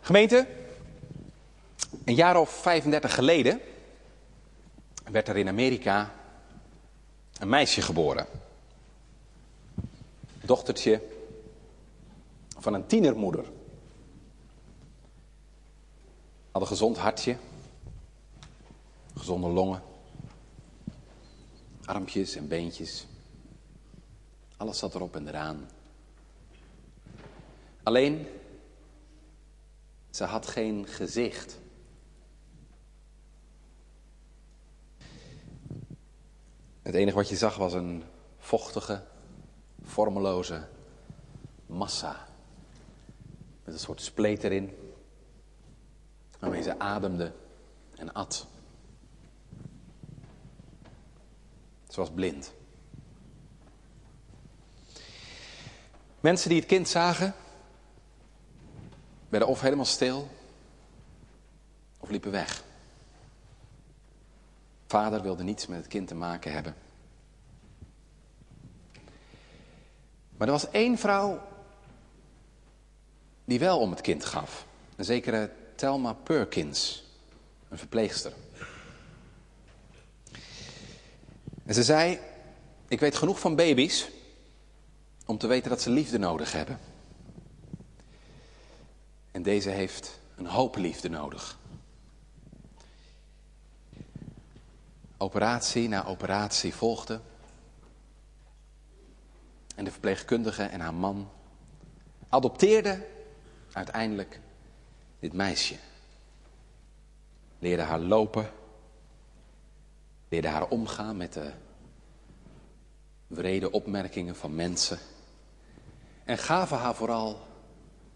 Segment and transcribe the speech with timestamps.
[0.00, 0.46] Gemeente,
[2.04, 3.60] een jaar of 35 geleden
[5.10, 6.14] werd er in Amerika
[7.38, 8.26] een meisje geboren.
[10.40, 11.02] Dochtertje
[12.58, 13.44] van een tienermoeder.
[16.50, 17.36] Had een gezond hartje,
[19.16, 19.82] gezonde longen,
[21.84, 23.06] armpjes en beentjes.
[24.56, 25.68] Alles zat erop en eraan.
[27.82, 28.26] Alleen,
[30.10, 31.58] ze had geen gezicht.
[36.82, 38.02] Het enige wat je zag was een
[38.38, 39.02] vochtige,
[39.82, 40.68] vormeloze
[41.66, 42.26] massa.
[43.64, 44.76] Met een soort spleet erin.
[46.38, 47.32] Waarmee ze ademde
[47.96, 48.46] en at.
[51.88, 52.52] Ze was blind.
[56.20, 57.34] Mensen die het kind zagen,
[59.30, 60.28] werden of helemaal stil,
[61.98, 62.64] of liepen weg.
[64.86, 66.74] Vader wilde niets met het kind te maken hebben.
[70.36, 71.40] Maar er was één vrouw
[73.44, 74.66] die wel om het kind gaf.
[74.96, 77.04] Een zekere Thelma Perkins,
[77.68, 78.32] een verpleegster.
[81.64, 82.18] En ze zei,
[82.88, 84.08] ik weet genoeg van baby's
[85.26, 86.89] om te weten dat ze liefde nodig hebben.
[89.30, 91.58] En deze heeft een hoop liefde nodig.
[95.16, 97.20] Operatie na operatie volgde.
[99.76, 101.30] En de verpleegkundige en haar man
[102.28, 103.04] adopteerden
[103.72, 104.40] uiteindelijk
[105.18, 105.76] dit meisje.
[107.58, 108.50] Leerden haar lopen.
[110.28, 111.52] Leerden haar omgaan met de
[113.26, 114.98] wrede opmerkingen van mensen.
[116.24, 117.46] En gaven haar vooral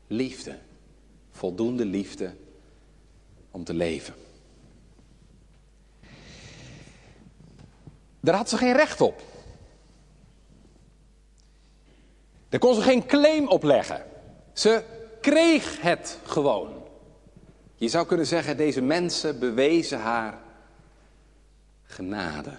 [0.06, 0.58] liefde.
[1.34, 2.34] Voldoende liefde
[3.50, 4.14] om te leven.
[8.20, 9.22] Daar had ze geen recht op.
[12.48, 14.04] Daar kon ze geen claim op leggen.
[14.52, 14.84] Ze
[15.20, 16.82] kreeg het gewoon.
[17.74, 20.38] Je zou kunnen zeggen, deze mensen bewezen haar
[21.82, 22.56] genade.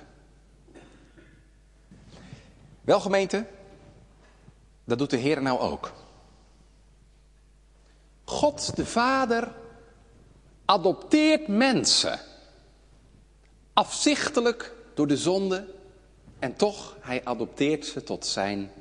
[2.82, 3.46] Wel gemeente,
[4.84, 5.92] dat doet de Heer nou ook.
[8.36, 9.52] God de Vader
[10.66, 12.20] adopteert mensen.
[13.74, 15.74] Afzichtelijk door de zonde.
[16.40, 18.72] En toch, hij adopteert ze tot zijn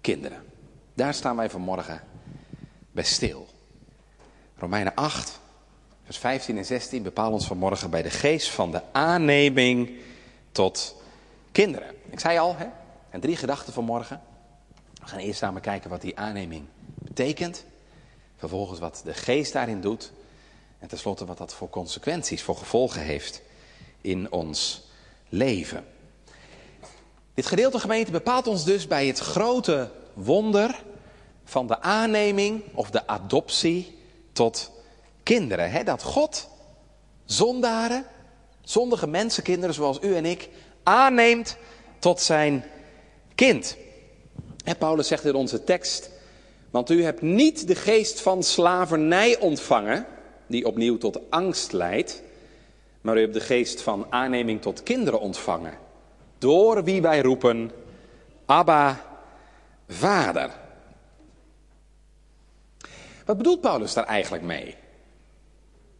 [0.00, 0.44] kinderen.
[0.94, 2.02] Daar staan wij vanmorgen
[2.90, 3.46] bij stil.
[4.56, 5.40] Romeinen 8,
[6.04, 9.90] vers 15 en 16 bepalen ons vanmorgen bij de geest van de aanneming
[10.52, 11.02] tot
[11.52, 11.94] kinderen.
[12.10, 12.66] Ik zei al, hè,
[13.10, 14.20] en drie gedachten vanmorgen.
[14.94, 16.64] We gaan eerst samen kijken wat die aanneming
[16.94, 17.64] betekent.
[18.36, 20.12] Vervolgens wat de geest daarin doet.
[20.78, 23.42] En tenslotte wat dat voor consequenties, voor gevolgen heeft
[24.00, 24.82] in ons
[25.28, 25.84] leven.
[27.34, 30.82] Dit gedeelte gemeente bepaalt ons dus bij het grote wonder
[31.44, 33.98] van de aanneming of de adoptie
[34.32, 34.70] tot
[35.22, 35.84] kinderen.
[35.84, 36.48] Dat God
[37.24, 38.06] zondaren,
[38.60, 40.48] zondige mensenkinderen zoals u en ik,
[40.82, 41.56] aanneemt
[41.98, 42.64] tot zijn
[43.34, 43.76] kind.
[44.78, 46.10] Paulus zegt in onze tekst,
[46.76, 50.06] want u hebt niet de geest van slavernij ontvangen,
[50.46, 52.22] die opnieuw tot angst leidt,
[53.00, 55.78] maar u hebt de geest van aanneming tot kinderen ontvangen,
[56.38, 57.70] door wie wij roepen,
[58.46, 59.06] Abba,
[59.88, 60.50] Vader.
[63.24, 64.74] Wat bedoelt Paulus daar eigenlijk mee?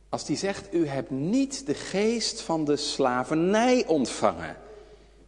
[0.09, 4.57] Als hij zegt, u hebt niet de geest van de slavernij ontvangen,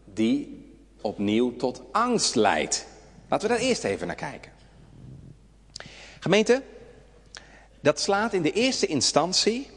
[0.05, 0.67] die
[1.01, 2.87] opnieuw tot angst leidt.
[3.29, 4.58] Laten we daar eerst even naar kijken.
[6.21, 6.63] Gemeente,
[7.81, 9.71] dat slaat in de eerste instantie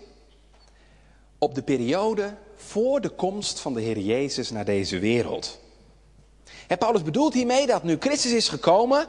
[1.38, 5.60] op de periode voor de komst van de Heer Jezus naar deze wereld.
[6.68, 9.08] En Paulus bedoelt hiermee dat nu Christus is gekomen,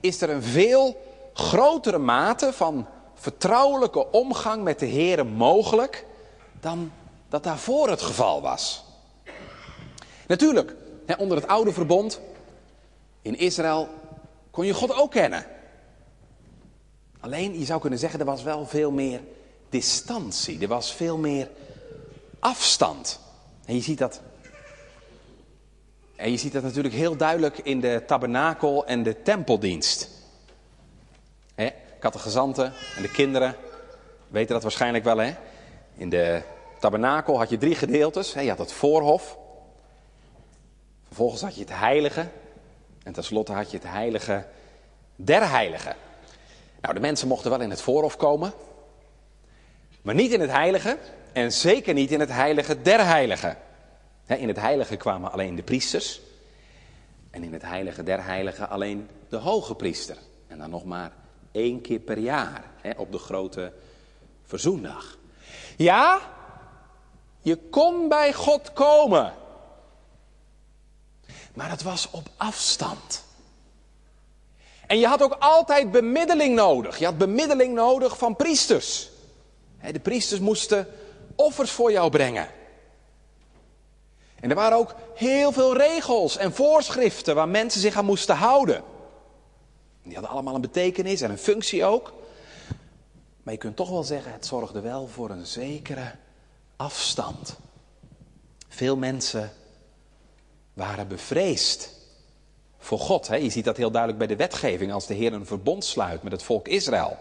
[0.00, 1.02] is er een veel
[1.32, 6.04] grotere mate van vertrouwelijke omgang met de Heer mogelijk
[6.60, 6.92] dan
[7.28, 8.84] dat daarvoor het geval was.
[10.26, 10.74] Natuurlijk,
[11.18, 12.20] onder het oude verbond
[13.22, 13.88] in Israël
[14.50, 15.46] kon je God ook kennen.
[17.26, 19.20] Alleen, je zou kunnen zeggen, er was wel veel meer
[19.68, 20.60] distantie.
[20.60, 21.50] Er was veel meer
[22.38, 23.20] afstand.
[23.64, 24.20] En je ziet dat.
[26.16, 30.10] En je ziet dat natuurlijk heel duidelijk in de tabernakel en de tempeldienst.
[31.54, 31.70] He,
[32.00, 33.56] gezanten en de kinderen
[34.28, 35.18] weten dat waarschijnlijk wel.
[35.18, 35.34] Hè?
[35.94, 36.42] In de
[36.80, 38.32] tabernakel had je drie gedeeltes.
[38.32, 39.38] Je had het voorhof.
[41.06, 42.28] Vervolgens had je het heilige.
[43.02, 44.46] En tenslotte had je het heilige
[45.16, 46.05] der heiligen.
[46.86, 48.52] Nou, de mensen mochten wel in het voorhof komen.
[50.02, 50.98] Maar niet in het heilige
[51.32, 53.58] en zeker niet in het heilige der heiligen.
[54.26, 56.20] In het heilige kwamen alleen de priesters.
[57.30, 60.16] En in het heilige der heiligen alleen de hoge priester.
[60.46, 61.12] En dan nog maar
[61.52, 62.64] één keer per jaar
[62.96, 63.72] op de grote
[64.44, 65.18] verzoendag.
[65.76, 66.20] Ja,
[67.40, 69.32] je kon bij God komen.
[71.54, 73.25] Maar het was op afstand.
[74.86, 76.98] En je had ook altijd bemiddeling nodig.
[76.98, 79.10] Je had bemiddeling nodig van priesters.
[79.92, 80.86] De priesters moesten
[81.36, 82.48] offers voor jou brengen.
[84.40, 88.82] En er waren ook heel veel regels en voorschriften waar mensen zich aan moesten houden.
[90.02, 92.12] Die hadden allemaal een betekenis en een functie ook.
[93.42, 96.14] Maar je kunt toch wel zeggen, het zorgde wel voor een zekere
[96.76, 97.56] afstand.
[98.68, 99.52] Veel mensen
[100.72, 101.95] waren bevreesd
[102.86, 103.26] voor God.
[103.26, 106.32] Je ziet dat heel duidelijk bij de wetgeving als de Heer een verbond sluit met
[106.32, 107.18] het volk Israël.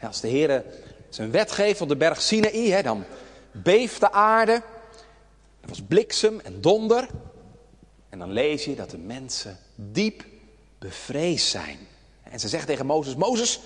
[0.00, 0.64] Als de Heer
[1.08, 3.04] zijn wet geeft op de berg Sinaï, dan
[3.52, 4.52] beeft de aarde.
[5.60, 7.08] Er was bliksem en donder.
[8.08, 10.24] En dan lees je dat de mensen diep
[10.78, 11.78] bevreesd zijn.
[12.22, 13.60] En ze zeggen tegen Mozes: Mozes,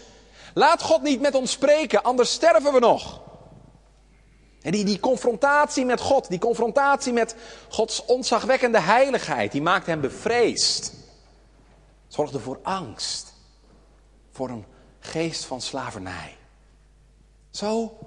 [0.54, 3.20] laat God niet met ons spreken, anders sterven we nog.
[4.68, 7.34] En die, confrontatie met God, die confrontatie met
[7.68, 10.92] Gods ontzagwekkende heiligheid, die maakt hem bevreesd.
[12.08, 13.34] Zorgde voor angst,
[14.30, 14.64] voor een
[15.00, 16.36] geest van slavernij.
[17.50, 17.98] Zo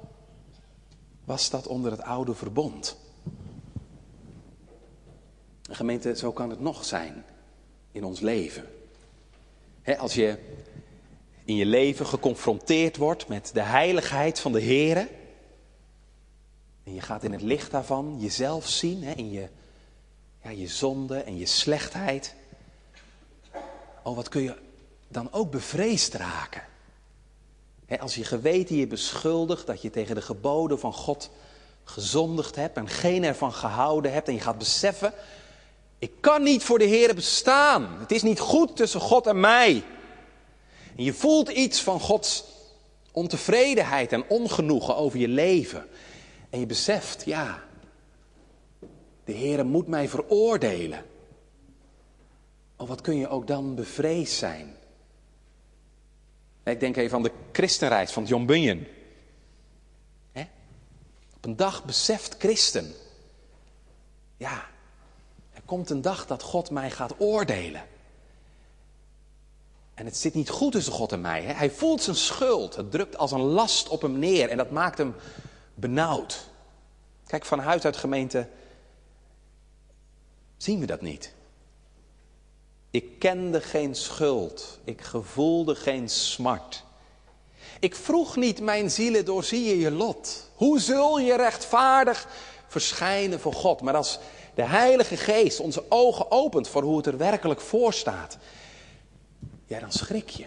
[1.26, 2.98] was dat onder het oude verbond.
[5.62, 7.26] gemeente, zo kan het nog zijn
[7.92, 8.68] in ons leven.
[9.98, 10.38] als je
[11.46, 15.08] in je leven geconfronteerd wordt met de heiligheid van de Heer.
[16.92, 19.48] En je gaat in het licht daarvan jezelf zien, in je,
[20.44, 22.36] ja, je zonde en je slechtheid.
[24.04, 24.56] Oh, wat kun je
[25.08, 26.64] dan ook bevreesd raken?
[28.00, 31.30] als je geweten je beschuldigt dat je tegen de geboden van God
[31.84, 35.14] gezondigd hebt en geen ervan gehouden hebt en je gaat beseffen,
[36.00, 38.00] ik kan niet voor de Heer bestaan.
[38.00, 39.84] Het is niet goed tussen God en mij.
[40.96, 42.44] En je voelt iets van Gods
[43.12, 45.86] ontevredenheid en ongenoegen over je leven.
[46.52, 47.64] En je beseft, ja,
[49.24, 51.06] de Heer moet mij veroordelen.
[52.76, 54.76] Oh, wat kun je ook dan bevreesd zijn?
[56.64, 58.86] Ik denk even aan de christenreis van John Bunyan.
[61.36, 62.94] Op een dag beseft christen,
[64.38, 64.66] ja,
[65.54, 67.84] er komt een dag dat God mij gaat oordelen.
[69.94, 71.44] En het zit niet goed tussen God en mij.
[71.44, 71.54] Hè?
[71.54, 72.76] Hij voelt zijn schuld.
[72.76, 75.16] Het drukt als een last op hem neer en dat maakt hem
[75.74, 76.50] benauwd.
[77.28, 78.48] Kijk, van huis uit gemeente
[80.58, 81.34] zien we dat niet.
[82.92, 84.80] Ik kende geen schuld.
[84.84, 86.84] Ik gevoelde geen smart.
[87.80, 90.50] Ik vroeg niet mijn zielen doorzie je je lot.
[90.56, 92.28] Hoe zul je rechtvaardig
[92.68, 93.82] verschijnen voor God?
[93.82, 94.20] Maar als
[94.56, 98.38] de Heilige Geest onze ogen opent voor hoe het er werkelijk voor staat,
[99.66, 100.46] ja, dan schrik je.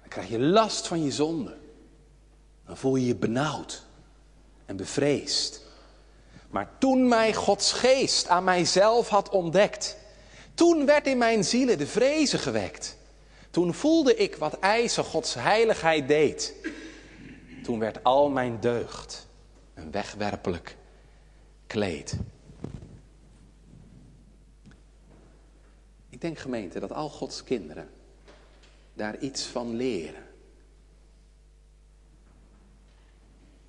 [0.00, 1.56] Dan krijg je last van je zonde.
[2.66, 3.84] Dan voel je je benauwd
[4.66, 5.64] en bevreesd.
[6.50, 9.96] Maar toen mij Gods geest aan mijzelf had ontdekt,
[10.54, 12.96] toen werd in mijn zielen de vrezen gewekt.
[13.50, 16.54] Toen voelde ik wat eisen Gods heiligheid deed.
[17.62, 19.26] Toen werd al mijn deugd
[19.74, 20.76] een wegwerpelijk
[21.66, 22.16] kleed.
[26.08, 27.88] Ik denk gemeente dat al Gods kinderen
[28.94, 30.25] daar iets van leren.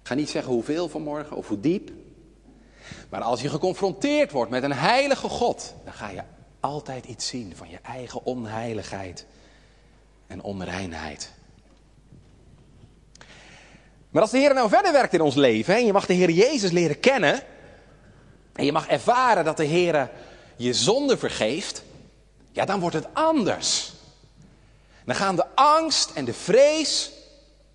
[0.08, 1.92] Ga niet zeggen hoeveel vanmorgen of hoe diep.
[3.10, 6.22] Maar als je geconfronteerd wordt met een heilige God, dan ga je
[6.60, 9.26] altijd iets zien van je eigen onheiligheid
[10.28, 11.32] en onreinheid.
[14.10, 16.32] Maar als de Heer nou verder werkt in ons leven en je mag de Heer
[16.32, 17.44] Jezus leren kennen
[18.54, 20.10] en je mag ervaren dat de Heer
[20.56, 21.84] je zonde vergeeft,
[22.52, 23.94] ja dan wordt het anders.
[25.06, 27.12] Dan gaan de angst en de vrees,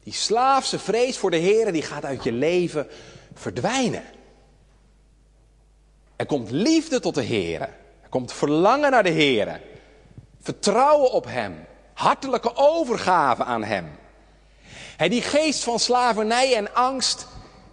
[0.02, 2.88] die slaafse vrees voor de Heer, die gaat uit je leven
[3.35, 4.04] verdwijnen.
[6.16, 7.61] Er komt liefde tot de Heer.
[8.02, 9.61] Er komt verlangen naar de Heer.
[10.40, 11.66] Vertrouwen op Hem.
[11.94, 13.99] Hartelijke overgave aan Hem.
[14.97, 17.26] He, die geest van slavernij en angst,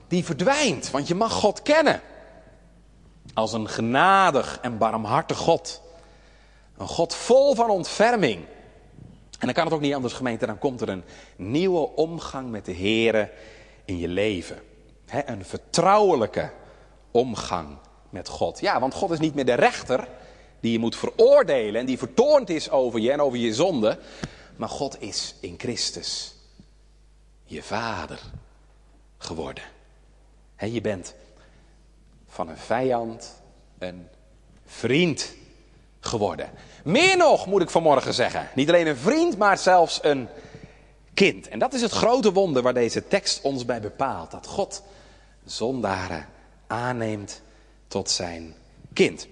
[0.07, 0.91] die verdwijnt.
[0.91, 2.01] Want je mag God kennen.
[3.33, 5.81] Als een genadig en barmhartig God.
[6.77, 8.45] Een God vol van ontferming.
[9.39, 11.03] En dan kan het ook niet anders gemeente, dan komt er een
[11.35, 13.31] nieuwe omgang met de Heer
[13.85, 14.59] in je leven.
[15.25, 16.51] een vertrouwelijke
[17.11, 17.77] omgang
[18.09, 18.59] met God.
[18.59, 20.07] Ja, want God is niet meer de rechter
[20.59, 23.99] die je moet veroordelen en die vertoornd is over je en over je zonde.
[24.55, 26.35] Maar God is in Christus
[27.43, 28.19] je vader.
[29.17, 29.63] geworden.
[30.57, 31.15] je bent
[32.27, 33.41] van een vijand
[33.77, 34.07] een
[34.65, 35.33] vriend
[35.99, 36.49] geworden.
[36.89, 38.49] Meer nog, moet ik vanmorgen zeggen.
[38.55, 40.27] Niet alleen een vriend, maar zelfs een
[41.13, 41.47] kind.
[41.47, 44.31] En dat is het grote wonder waar deze tekst ons bij bepaalt.
[44.31, 44.83] Dat God
[45.45, 46.27] zondaren
[46.67, 47.41] aanneemt
[47.87, 48.55] tot zijn
[48.93, 49.27] kind.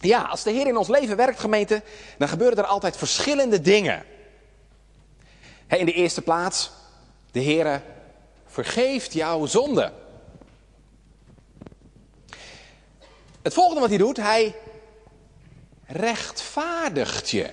[0.00, 1.82] Ja, als de Heer in ons leven werkt, gemeente,
[2.18, 4.04] dan gebeuren er altijd verschillende dingen.
[5.68, 6.70] In de eerste plaats,
[7.30, 7.82] de Heer
[8.46, 9.92] vergeeft jouw zonde.
[13.42, 14.54] Het volgende wat hij doet, hij
[15.92, 17.50] rechtvaardigt je.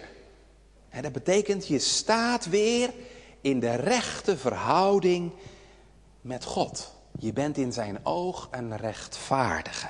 [0.90, 2.94] En dat betekent, je staat weer
[3.42, 5.32] in de rechte verhouding
[6.22, 6.94] met God.
[7.20, 9.88] Je bent in zijn oog een rechtvaardige.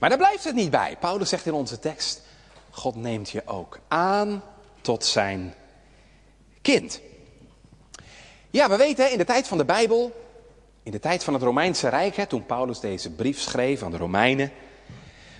[0.00, 0.96] Maar daar blijft het niet bij.
[1.00, 2.22] Paulus zegt in onze tekst:
[2.70, 4.42] God neemt je ook aan
[4.80, 5.54] tot zijn
[6.62, 7.00] kind.
[8.50, 10.12] Ja, we weten in de tijd van de Bijbel,
[10.82, 13.96] in de tijd van het Romeinse Rijk, hè, toen Paulus deze brief schreef aan de
[13.96, 14.52] Romeinen,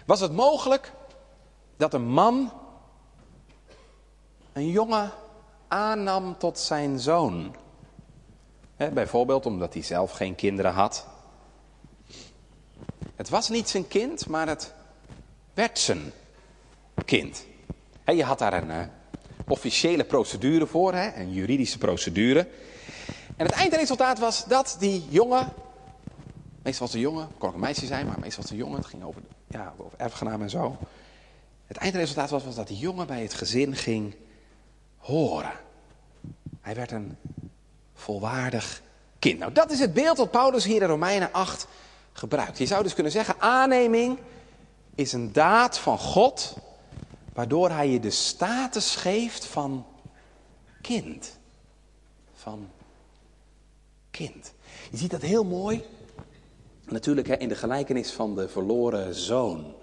[0.07, 0.92] was het mogelijk
[1.80, 2.52] dat een man
[4.52, 5.10] een jongen
[5.68, 7.54] aannam tot zijn zoon.
[8.76, 11.06] bijvoorbeeld omdat hij zelf geen kinderen had.
[13.14, 14.75] Het was niet zijn kind, maar het
[15.54, 16.12] werd zijn
[17.04, 17.46] kind.
[18.04, 18.78] je had daar een uh,
[19.49, 22.49] officiële procedure voor, een juridische procedure.
[23.37, 25.52] En het eindresultaat was dat die jongen,
[26.62, 28.87] meestal was een jongen, kon ook een meisje zijn, maar meestal was een jongen, het
[28.87, 30.78] ging over, ja, over erfgenaam en zo.
[31.70, 34.14] Het eindresultaat was, was dat die jongen bij het gezin ging
[34.96, 35.52] horen.
[36.60, 37.16] Hij werd een
[37.94, 38.82] volwaardig
[39.18, 39.38] kind.
[39.38, 41.66] Nou, dat is het beeld dat Paulus hier in Romeinen 8
[42.12, 42.58] gebruikt.
[42.58, 44.18] Je zou dus kunnen zeggen, aanneming
[44.94, 46.56] is een daad van God,
[47.32, 49.86] waardoor hij je de status geeft van
[50.80, 51.38] kind.
[52.34, 52.68] Van
[54.10, 54.52] kind.
[54.90, 55.84] Je ziet dat heel mooi,
[56.84, 59.74] natuurlijk hè, in de gelijkenis van de verloren zoon.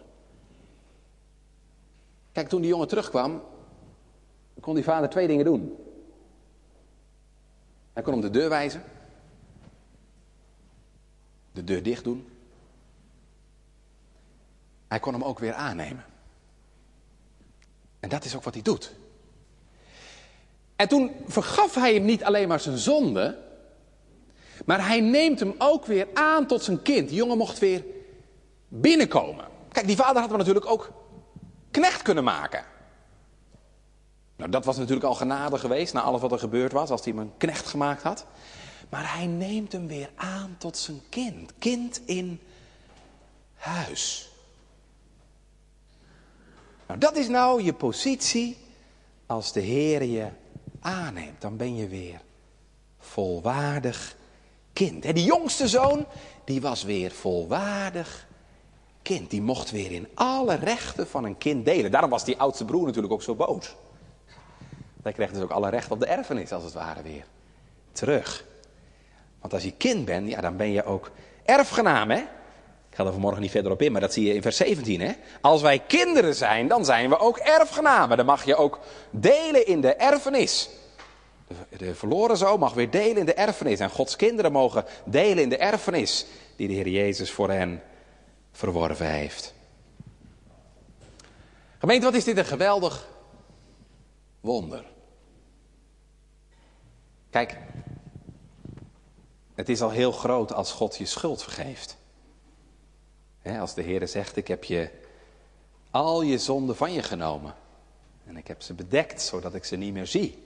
[2.38, 3.44] Kijk, toen die jongen terugkwam,
[4.60, 5.76] kon die vader twee dingen doen.
[7.94, 8.84] Hij kon hem de deur wijzen.
[11.52, 12.30] De deur dicht doen.
[14.88, 16.06] Hij kon hem ook weer aannemen.
[18.00, 18.96] En dat is ook wat hij doet.
[20.76, 23.38] En toen vergaf hij hem niet alleen maar zijn zonde,
[24.66, 27.08] maar hij neemt hem ook weer aan tot zijn kind.
[27.08, 27.84] Die jongen mocht weer
[28.68, 29.46] binnenkomen.
[29.72, 31.06] Kijk, die vader had hem natuurlijk ook
[31.80, 32.64] knecht kunnen maken.
[34.36, 37.14] Nou, dat was natuurlijk al genade geweest na alles wat er gebeurd was, als hij
[37.14, 38.26] hem een knecht gemaakt had.
[38.90, 41.54] Maar hij neemt hem weer aan tot zijn kind.
[41.60, 42.42] Kind in
[43.56, 44.30] huis.
[46.88, 48.58] Nou, dat is nou je positie
[49.26, 50.28] als de Heer je
[50.80, 51.42] aanneemt.
[51.42, 52.22] Dan ben je weer
[53.00, 54.16] volwaardig
[54.74, 55.06] kind.
[55.06, 56.06] En die jongste zoon,
[56.44, 58.27] die was weer volwaardig
[59.08, 59.30] kind.
[59.30, 61.92] Die mocht weer in alle rechten van een kind delen.
[61.92, 63.76] Daarom was die oudste broer natuurlijk ook zo boos.
[65.04, 67.26] Hij kreeg dus ook alle rechten op de erfenis, als het ware, weer
[67.92, 68.46] terug.
[69.42, 71.12] Want als je kind bent, ja, dan ben je ook
[71.46, 72.18] erfgenaam, hè?
[72.90, 75.02] Ik ga er vanmorgen niet verder op in, maar dat zie je in vers 17,
[75.02, 75.12] hè?
[75.42, 78.18] Als wij kinderen zijn, dan zijn we ook erfgenamen.
[78.18, 78.80] Dan mag je ook
[79.12, 80.70] delen in de erfenis.
[81.48, 83.80] De, de verloren zoon mag weer delen in de erfenis.
[83.80, 87.82] En Gods kinderen mogen delen in de erfenis die de Heer Jezus voor hen
[88.58, 89.54] verworven heeft.
[91.78, 93.08] Gemeente, wat is dit een geweldig
[94.40, 94.86] wonder.
[97.30, 97.58] Kijk,
[99.56, 101.98] het is al heel groot als God je schuld vergeeft.
[103.60, 104.90] als de Heer zegt, ik heb je
[105.92, 107.56] al je zonden van je genomen.
[108.26, 110.44] En ik heb ze bedekt, zodat ik ze niet meer zie.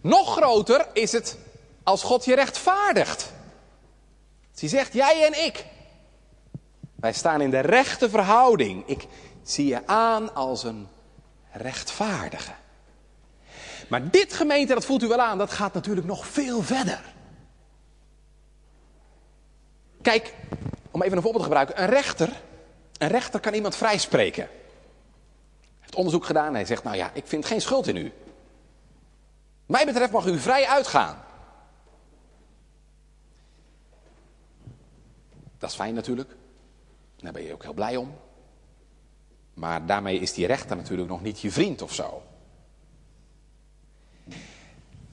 [0.00, 1.38] Nog groter is het
[1.82, 3.32] als God je rechtvaardigt.
[4.58, 5.64] Hij zegt, jij en ik.
[6.94, 8.86] Wij staan in de rechte verhouding.
[8.86, 9.06] Ik
[9.42, 10.88] zie je aan als een
[11.52, 12.52] rechtvaardige.
[13.88, 17.14] Maar dit gemeente, dat voelt u wel aan, dat gaat natuurlijk nog veel verder.
[20.02, 20.34] Kijk,
[20.90, 21.82] om even een voorbeeld te gebruiken.
[21.82, 22.40] Een rechter,
[22.98, 24.42] een rechter kan iemand vrijspreken.
[24.42, 28.12] Hij heeft onderzoek gedaan en hij zegt, nou ja, ik vind geen schuld in u.
[29.66, 31.24] Mij betreft mag u vrij uitgaan.
[35.64, 36.30] Dat is fijn natuurlijk.
[37.16, 38.14] Daar ben je ook heel blij om.
[39.54, 42.22] Maar daarmee is die rechter natuurlijk nog niet je vriend of zo.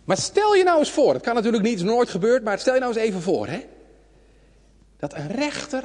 [0.04, 2.74] Maar stel je nou eens voor, het kan natuurlijk niet, is nooit gebeurd, maar stel
[2.74, 3.68] je nou eens even voor, hè?
[4.98, 5.84] Dat een rechter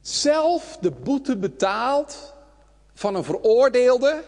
[0.00, 2.34] zelf de boete betaalt
[2.94, 4.24] van een veroordeelde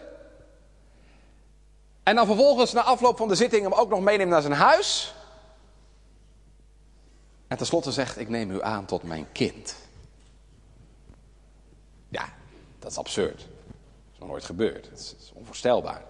[2.03, 5.13] En dan vervolgens na afloop van de zitting hem ook nog meeneemt naar zijn huis.
[7.51, 9.75] En tenslotte zegt, ik neem u aan tot mijn kind.
[12.09, 12.33] Ja,
[12.79, 13.37] dat is absurd.
[13.37, 14.89] Dat is nog nooit gebeurd.
[14.89, 16.05] Het is onvoorstelbaar.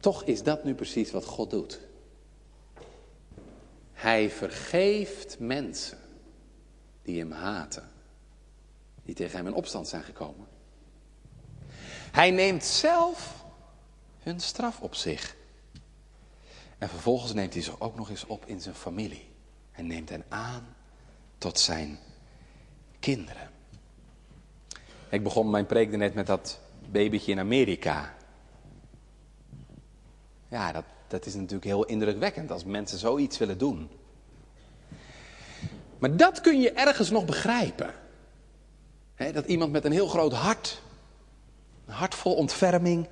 [0.00, 1.80] Toch is dat nu precies wat God doet.
[3.92, 5.98] Hij vergeeft mensen
[7.02, 7.90] die hem haten,
[9.02, 10.46] die tegen hem in opstand zijn gekomen.
[12.12, 13.44] Hij neemt zelf
[14.18, 15.40] hun straf op zich.
[16.82, 19.28] En vervolgens neemt hij ze ook nog eens op in zijn familie.
[19.70, 20.74] Hij neemt hen aan
[21.38, 21.98] tot zijn
[23.00, 23.50] kinderen.
[25.08, 26.60] Ik begon mijn preek net met dat
[26.90, 28.14] babytje in Amerika.
[30.48, 33.90] Ja, dat, dat is natuurlijk heel indrukwekkend als mensen zoiets willen doen.
[35.98, 37.94] Maar dat kun je ergens nog begrijpen.
[39.16, 40.82] dat iemand met een heel groot hart,
[41.86, 43.08] een hart vol ontferming,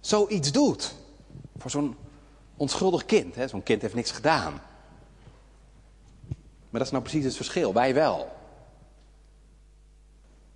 [0.00, 0.94] zoiets doet.
[1.56, 1.96] Voor zo'n
[2.58, 3.36] onschuldig kind.
[3.46, 4.52] Zo'n kind heeft niks gedaan.
[6.70, 7.72] Maar dat is nou precies het verschil.
[7.72, 8.36] Wij wel.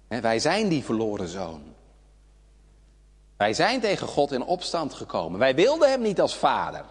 [0.08, 1.74] wij zijn die verloren zoon.
[3.36, 5.38] Wij zijn tegen God in opstand gekomen.
[5.38, 6.84] Wij wilden hem niet als vader.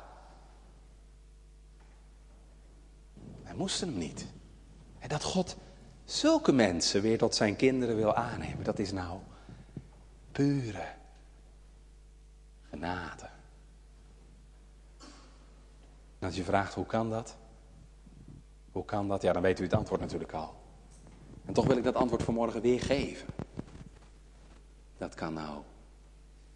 [3.44, 4.26] Wij moesten hem niet.
[5.00, 5.56] En dat God
[6.06, 9.20] zulke mensen weer tot zijn kinderen wil aannemen, dat is nou
[10.32, 10.88] pure
[12.70, 13.31] genade.
[16.22, 17.38] En als je vraagt hoe kan dat?
[18.72, 19.22] Hoe kan dat?
[19.22, 20.56] Ja, dan weet u het antwoord natuurlijk al.
[21.46, 23.28] En toch wil ik dat antwoord vanmorgen weer geven.
[24.98, 25.62] Dat kan nou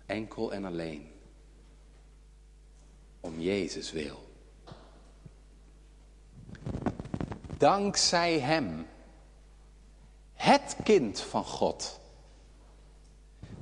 [0.05, 1.11] enkel en alleen
[3.19, 4.23] om Jezus wil.
[7.57, 8.87] Dankzij Hem,
[10.33, 11.99] het kind van God,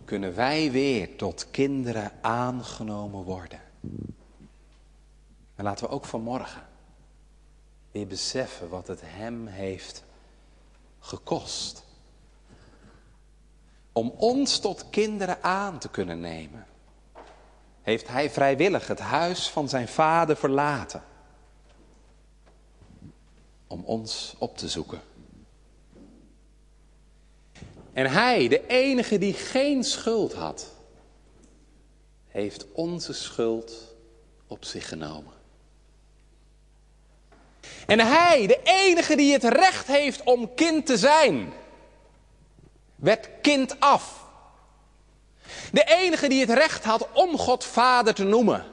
[0.05, 3.61] kunnen wij weer tot kinderen aangenomen worden.
[5.55, 6.67] En laten we ook vanmorgen
[7.91, 10.03] weer beseffen wat het Hem heeft
[10.99, 11.83] gekost.
[13.91, 16.65] Om ons tot kinderen aan te kunnen nemen,
[17.81, 21.03] heeft Hij vrijwillig het huis van zijn vader verlaten.
[23.67, 25.01] Om ons op te zoeken.
[27.93, 30.71] En Hij, de enige die geen schuld had,
[32.27, 33.95] heeft onze schuld
[34.47, 35.42] op zich genomen.
[37.93, 41.53] En hij, de enige die het recht heeft om kind te zijn,
[42.95, 44.25] werd kind af.
[45.71, 48.65] De enige die het recht had om God vader te noemen,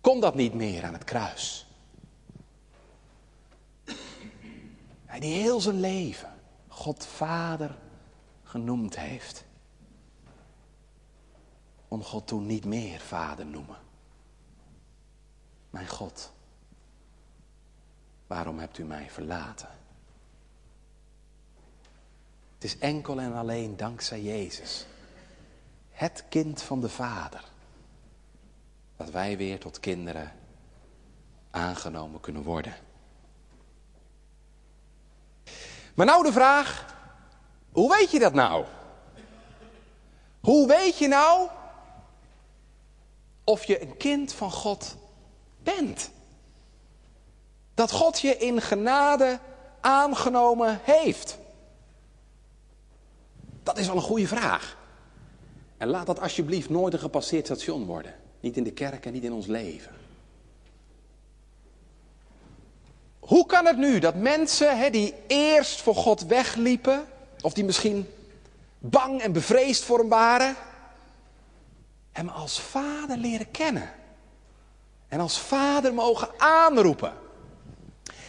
[0.00, 1.66] kon dat niet meer aan het kruis.
[5.04, 6.32] Hij die heel zijn leven
[6.68, 7.78] God vader
[8.42, 9.44] genoemd heeft,
[11.88, 13.78] kon God toen niet meer vader noemen.
[15.70, 16.32] Mijn God,
[18.32, 19.68] waarom hebt u mij verlaten?
[22.54, 24.86] Het is enkel en alleen dankzij Jezus,
[25.90, 27.44] het kind van de Vader,
[28.96, 30.32] dat wij weer tot kinderen
[31.50, 32.74] aangenomen kunnen worden.
[35.94, 36.96] Maar nou de vraag,
[37.72, 38.66] hoe weet je dat nou?
[40.40, 41.48] Hoe weet je nou
[43.44, 44.96] of je een kind van God
[45.62, 46.10] bent?
[47.74, 49.38] Dat God je in genade
[49.80, 51.38] aangenomen heeft.
[53.62, 54.76] Dat is wel een goede vraag.
[55.76, 58.14] En laat dat alsjeblieft nooit een gepasseerd station worden.
[58.40, 59.92] Niet in de kerk en niet in ons leven.
[63.18, 67.06] Hoe kan het nu dat mensen die eerst voor God wegliepen,
[67.40, 68.08] of die misschien
[68.78, 70.56] bang en bevreesd voor hem waren,
[72.12, 73.90] hem als vader leren kennen?
[75.08, 77.12] En als vader mogen aanroepen.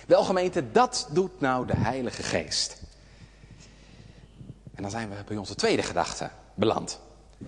[0.08, 2.82] Wel gemeente, dat doet nou de Heilige Geest.
[4.74, 7.00] En dan zijn we bij onze tweede gedachte beland.
[7.38, 7.46] We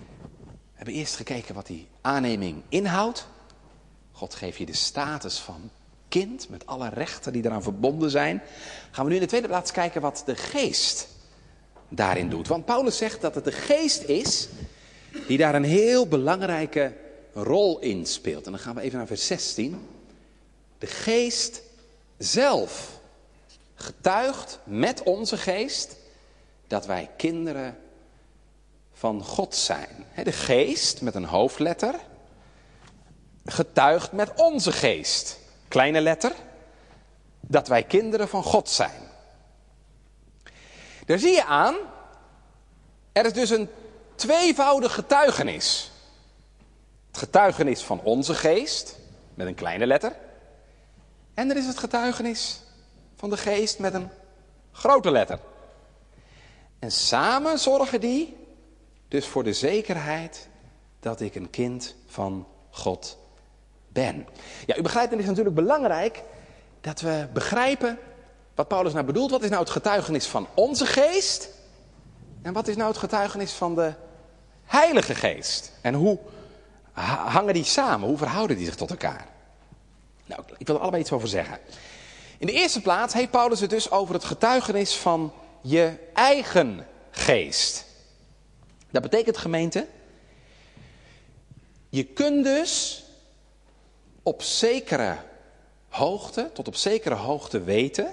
[0.74, 3.26] hebben eerst gekeken wat die aanneming inhoudt.
[4.12, 5.70] God geeft je de status van
[6.08, 8.42] kind met alle rechten die eraan verbonden zijn.
[8.90, 11.08] Gaan we nu in de tweede plaats kijken wat de geest
[11.88, 12.48] daarin doet.
[12.48, 14.48] Want Paulus zegt dat het de geest is
[15.26, 16.92] die daar een heel belangrijke
[17.32, 18.46] rol in speelt.
[18.46, 19.88] En dan gaan we even naar vers 16.
[20.78, 21.62] De geest
[22.18, 22.98] zelf
[23.74, 25.96] getuigt met onze geest
[26.66, 27.78] dat wij kinderen
[28.92, 30.06] van God zijn.
[30.24, 31.94] De geest met een hoofdletter
[33.44, 36.32] getuigt met onze geest, kleine letter,
[37.40, 39.02] dat wij kinderen van God zijn.
[41.06, 41.74] Daar zie je aan,
[43.12, 43.68] er is dus een
[44.14, 45.90] tweevoudig getuigenis.
[47.06, 48.98] Het getuigenis van onze geest,
[49.34, 50.16] met een kleine letter.
[51.36, 52.60] En er is het getuigenis
[53.16, 54.08] van de geest met een
[54.72, 55.38] grote letter.
[56.78, 58.36] En samen zorgen die
[59.08, 60.48] dus voor de zekerheid
[61.00, 63.18] dat ik een kind van God
[63.88, 64.26] ben.
[64.66, 66.22] Ja, u begrijpt, het is natuurlijk belangrijk
[66.80, 67.98] dat we begrijpen
[68.54, 69.30] wat Paulus nou bedoelt.
[69.30, 71.48] Wat is nou het getuigenis van onze geest?
[72.42, 73.92] En wat is nou het getuigenis van de
[74.64, 75.72] Heilige Geest?
[75.80, 76.18] En hoe
[76.92, 78.08] hangen die samen?
[78.08, 79.26] Hoe verhouden die zich tot elkaar?
[80.26, 81.58] Nou, ik wil er allebei iets over zeggen.
[82.38, 87.84] In de eerste plaats heeft Paulus het dus over het getuigenis van je eigen geest.
[88.90, 89.86] Dat betekent gemeente,
[91.88, 93.04] je kunt dus
[94.22, 95.16] op zekere
[95.88, 98.12] hoogte, tot op zekere hoogte weten,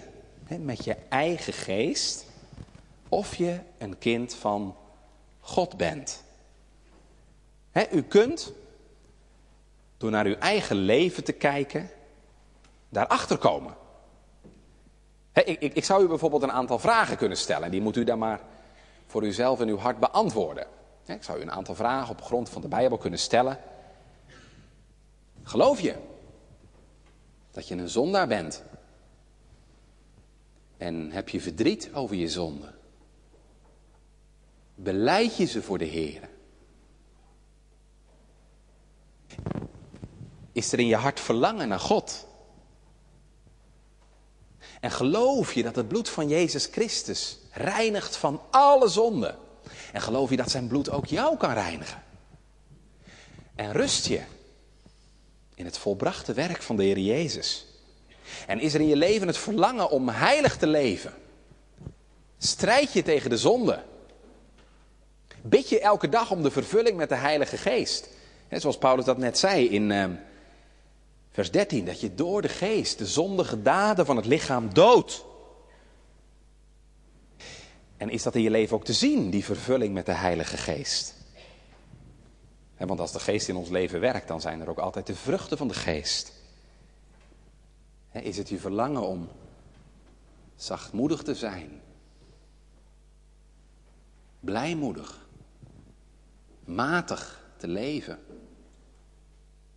[0.60, 2.26] met je eigen geest,
[3.10, 4.76] of je een kind van
[5.39, 6.23] God bent.
[7.91, 8.52] U kunt,
[9.97, 11.89] door naar uw eigen leven te kijken,
[12.93, 13.75] daarachter komen.
[15.34, 17.63] ik, ik, zou u bijvoorbeeld een aantal vragen kunnen stellen.
[17.63, 18.41] En die moet u dan maar
[19.06, 20.67] voor uzelf en uw hart beantwoorden.
[21.06, 23.60] ik zou u een aantal vragen op grond van de Bijbel kunnen stellen.
[25.43, 25.95] Geloof je
[27.51, 28.63] dat je een zondaar bent?
[30.77, 32.73] En heb je verdriet over je zonde?
[34.75, 36.29] Beleid je ze voor de Heer?
[40.51, 42.27] Is er in je hart verlangen naar God?
[44.84, 49.36] En geloof je dat het bloed van Jezus Christus reinigt van alle zonde?
[49.93, 52.04] En geloof je dat zijn bloed ook jou kan reinigen?
[53.56, 54.22] En rust je
[55.56, 57.65] in het volbrachte werk van de Heer Jezus?
[58.48, 61.13] En is er in je leven het verlangen om heilig te leven?
[62.38, 63.84] Strijd je tegen de zonde?
[65.41, 68.10] Bid je elke dag om de vervulling met de Heilige Geest?
[68.50, 70.06] zoals Paulus dat net zei in uh,
[71.34, 75.26] vers 13, dat je door de Geest de zondige daden van het lichaam doodt.
[77.98, 81.22] En is dat in je leven ook te zien, die vervulling met de Heilige Geest?
[82.78, 85.58] want als de Geest in ons leven werkt, dan zijn er ook altijd de vruchten
[85.58, 86.34] van de Geest.
[88.12, 89.30] is het je verlangen om
[90.56, 91.82] zachtmoedig te zijn?
[94.39, 95.28] Blijmoedig?
[96.65, 98.19] Matig te leven?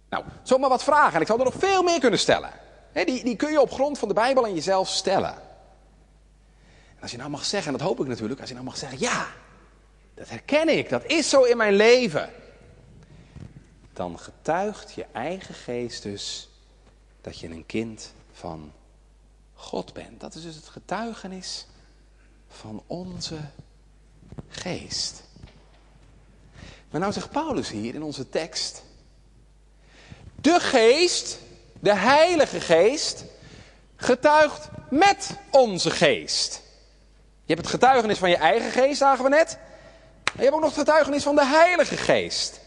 [0.08, 1.14] Nou, zomaar wat vragen.
[1.14, 2.50] En ik zou er nog veel meer kunnen stellen.
[2.92, 5.34] die, die kun je op grond van de Bijbel en jezelf stellen.
[6.96, 8.76] En als je nou mag zeggen, en dat hoop ik natuurlijk, als je nou mag
[8.76, 9.26] zeggen, ja,
[10.14, 12.30] dat herken ik, dat is zo in mijn leven.
[13.92, 16.48] Dan getuigt je eigen geest dus
[17.20, 18.72] dat je een kind van
[19.54, 20.20] God bent.
[20.20, 21.66] Dat is dus het getuigenis
[22.48, 23.38] van onze
[24.48, 25.22] geest.
[26.90, 28.82] Maar nou zegt Paulus hier in onze tekst,
[30.46, 31.38] de geest,
[31.80, 33.24] de heilige geest,
[33.96, 36.62] getuigt met onze geest.
[37.44, 39.58] Je hebt het getuigenis van je eigen geest, zagen we net.
[40.24, 42.60] Maar je hebt ook nog het getuigenis van de heilige geest.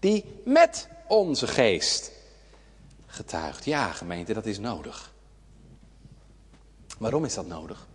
[0.00, 2.10] Die met onze geest
[3.06, 3.64] getuigt.
[3.64, 5.12] Ja, gemeente, dat is nodig.
[6.98, 7.86] Waarom is dat nodig?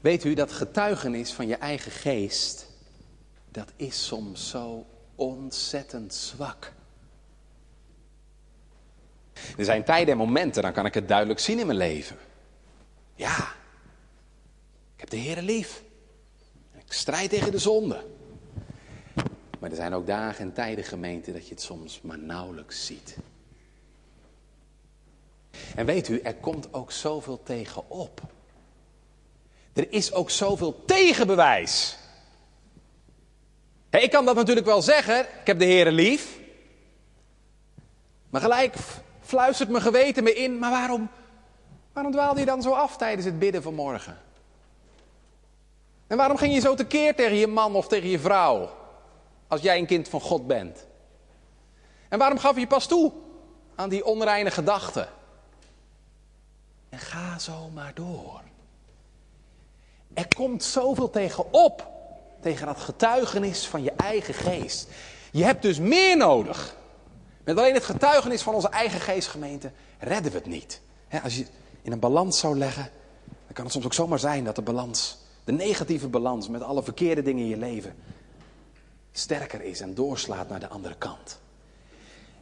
[0.00, 2.66] Weet u dat getuigenis van je eigen geest,
[3.50, 6.74] dat is soms zo ontzettend zwak.
[9.58, 12.16] Er zijn tijden en momenten, dan kan ik het duidelijk zien in mijn leven.
[13.14, 13.38] Ja,
[14.94, 15.82] ik heb de Heer lief.
[16.74, 18.04] Ik strijd tegen de zonde.
[19.58, 23.16] Maar er zijn ook dagen en tijden, gemeente, dat je het soms maar nauwelijks ziet.
[25.74, 28.20] En weet u, er komt ook zoveel tegenop.
[29.72, 31.98] Er is ook zoveel tegenbewijs.
[33.90, 36.38] ik kan dat natuurlijk wel zeggen, ik heb de Heer lief.
[38.30, 38.76] Maar gelijk
[39.26, 41.08] fluistert mijn geweten me in, maar waarom,
[41.92, 44.18] waarom dwaalde je dan zo af tijdens het bidden van morgen?
[46.06, 48.70] En waarom ging je zo tekeer tegen je man of tegen je vrouw,
[49.48, 50.86] als jij een kind van God bent?
[52.08, 53.12] En waarom gaf je pas toe
[53.74, 55.08] aan die onreine gedachten?
[56.88, 58.40] En ga zo maar door.
[60.14, 61.88] Er komt zoveel tegenop,
[62.40, 64.88] tegen dat getuigenis van je eigen geest.
[65.32, 66.76] Je hebt dus meer nodig
[67.46, 70.80] met alleen het getuigenis van onze eigen geestgemeente redden we het niet.
[71.22, 71.46] als je
[71.82, 72.90] in een balans zou leggen,
[73.24, 76.82] dan kan het soms ook zomaar zijn dat de balans, de negatieve balans met alle
[76.82, 77.94] verkeerde dingen in je leven,
[79.12, 81.40] sterker is en doorslaat naar de andere kant.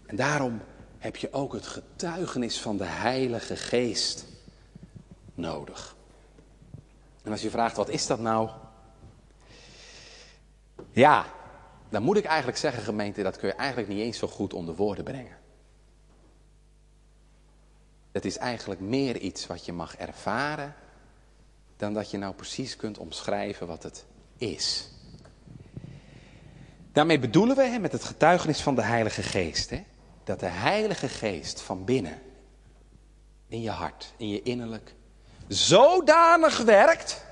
[0.06, 0.60] En daarom
[0.98, 4.24] heb je ook het getuigenis van de Heilige Geest
[5.34, 5.96] nodig.
[7.22, 8.50] En als je vraagt, wat is dat nou?
[10.90, 11.26] Ja,
[11.94, 14.74] dan moet ik eigenlijk zeggen, gemeente, dat kun je eigenlijk niet eens zo goed onder
[14.74, 15.36] woorden brengen.
[18.12, 20.74] Het is eigenlijk meer iets wat je mag ervaren
[21.76, 24.04] dan dat je nou precies kunt omschrijven wat het
[24.36, 24.88] is.
[26.92, 29.70] Daarmee bedoelen we met het getuigenis van de Heilige Geest.
[29.70, 29.84] Hè,
[30.24, 32.20] dat de Heilige Geest van binnen,
[33.46, 34.94] in je hart, in je innerlijk,
[35.48, 37.24] zodanig werkt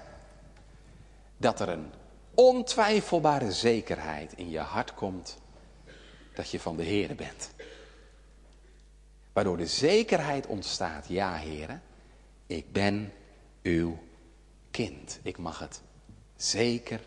[1.36, 1.92] dat er een
[2.34, 5.38] ontwijfelbare zekerheid in je hart komt
[6.34, 7.50] dat je van de Here bent.
[9.32, 11.82] Waardoor de zekerheid ontstaat, ja heren,
[12.46, 13.12] ik ben
[13.62, 13.98] uw
[14.70, 15.18] kind.
[15.22, 15.80] Ik mag het
[16.36, 17.00] zeker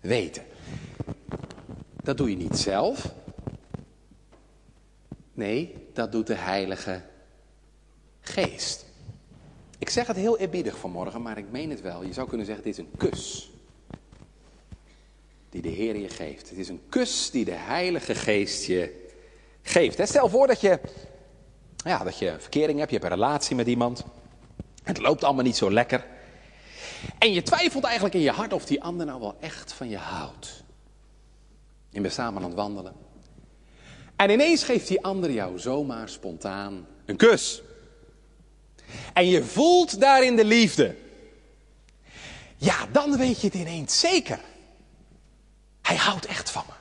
[0.00, 0.44] weten.
[2.02, 3.14] Dat doe je niet zelf.
[5.32, 7.02] Nee, dat doet de Heilige
[8.20, 8.84] Geest.
[9.78, 12.02] Ik zeg het heel eerbiedig vanmorgen, maar ik meen het wel.
[12.02, 13.53] Je zou kunnen zeggen, dit is een kus.
[15.54, 16.48] Die de Heer je geeft.
[16.48, 19.08] Het is een kus die de Heilige Geest je
[19.62, 20.08] geeft.
[20.08, 20.80] Stel voor dat je,
[21.76, 24.04] ja, dat je verkering hebt, je hebt een relatie met iemand.
[24.82, 26.06] Het loopt allemaal niet zo lekker.
[27.18, 29.96] En je twijfelt eigenlijk in je hart of die ander nou wel echt van je
[29.96, 30.64] houdt.
[31.88, 32.94] Je bent samen aan het wandelen.
[34.16, 37.62] En ineens geeft die ander jou zomaar spontaan een kus.
[39.12, 40.96] En je voelt daarin de liefde.
[42.56, 44.40] Ja, dan weet je het ineens zeker.
[45.84, 46.74] Hij houdt echt van me.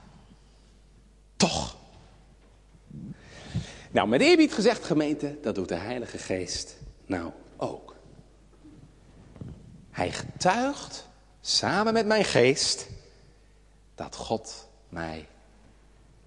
[1.35, 1.75] Toch?
[3.91, 7.95] Nou, met eerbied gezegd, gemeente, dat doet de Heilige Geest nou ook.
[9.91, 11.07] Hij getuigt
[11.41, 12.87] samen met mijn geest
[13.95, 15.27] dat God mij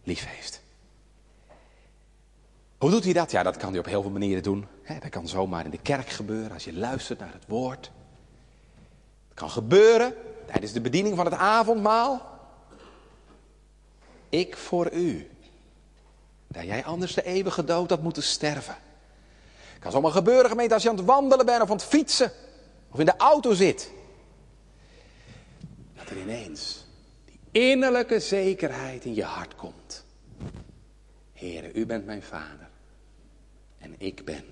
[0.02, 0.60] lief heeft.
[2.78, 3.30] Hoe doet hij dat?
[3.30, 4.66] Ja, dat kan hij op heel veel manieren doen.
[5.00, 7.90] Dat kan zomaar in de kerk gebeuren als je luistert naar het woord.
[9.28, 10.14] Het kan gebeuren
[10.46, 12.35] tijdens de bediening van het avondmaal.
[14.28, 15.30] Ik voor u.
[16.46, 18.76] Dat jij anders de eeuwige dood had moeten sterven.
[19.72, 22.32] Het kan zomaar gebeuren, gemeente, als je aan het wandelen bent of aan het fietsen.
[22.90, 23.90] Of in de auto zit.
[25.94, 26.84] Dat er ineens
[27.24, 30.04] die innerlijke zekerheid in je hart komt.
[31.32, 32.68] Heere, u bent mijn vader.
[33.78, 34.44] En ik ben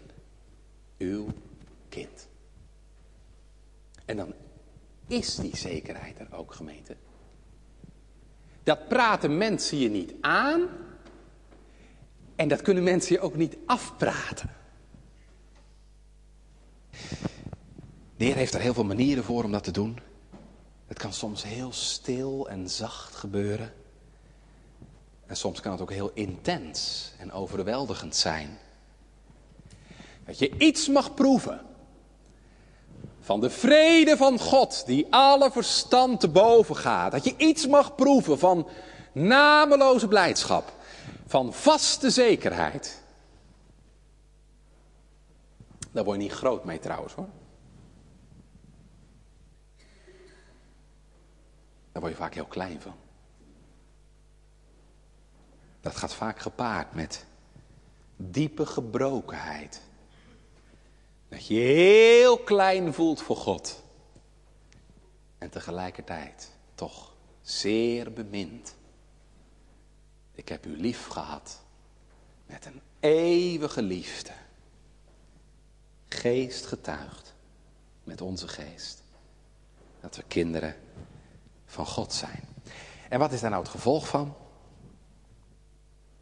[0.99, 1.27] uw
[1.89, 2.29] kind.
[4.05, 4.35] En dan
[5.07, 6.97] is die zekerheid er ook, gemeente.
[8.65, 10.69] Dat praten mensen je niet aan.
[12.37, 14.51] En dat kunnen mensen je ook niet afpraten.
[18.17, 19.99] De Heer heeft er heel veel manieren voor om dat te doen.
[20.87, 23.73] Het kan soms heel stil en zacht gebeuren.
[25.27, 28.59] En soms kan het ook heel intens en overweldigend zijn.
[30.25, 31.61] Dat je iets mag proeven
[33.25, 37.13] van de vrede van God die alle verstand te boven gaat.
[37.13, 38.69] Dat je iets mag proeven van
[39.13, 40.73] nameloze blijdschap,
[41.27, 43.03] van vaste zekerheid.
[45.93, 47.29] Daar word je niet groot mee trouwens hoor.
[51.93, 52.95] Daar word je vaak heel klein van.
[55.81, 57.25] Dat gaat vaak gepaard met
[58.17, 59.81] diepe gebrokenheid.
[61.35, 63.83] Dat je heel klein voelt voor God.
[65.39, 68.75] En tegelijkertijd toch zeer bemind.
[70.33, 71.63] Ik heb u lief gehad
[72.47, 74.33] met een eeuwige liefde.
[76.09, 77.35] Geest getuigt
[78.05, 79.03] met onze geest
[80.01, 80.77] dat we kinderen
[81.67, 82.49] van God zijn.
[83.09, 84.35] En wat is daar nou het gevolg van?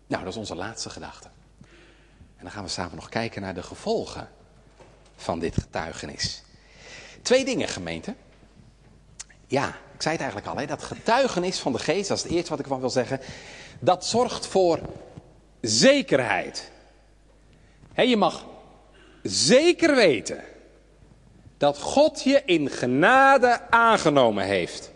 [0.06, 1.30] Nou, dat is onze laatste gedachte.
[2.36, 4.30] En dan gaan we samen nog kijken naar de gevolgen
[5.22, 6.42] van dit getuigenis.
[7.22, 8.14] Twee dingen, gemeente.
[9.46, 12.32] Ja, ik zei het eigenlijk al, hè, dat getuigenis van de geest, dat is het
[12.32, 13.20] eerste wat ik van wil zeggen,
[13.78, 14.80] dat zorgt voor
[15.60, 16.70] zekerheid.
[17.94, 18.46] je mag
[19.22, 20.44] zeker weten
[21.56, 24.90] dat God je in genade aangenomen heeft.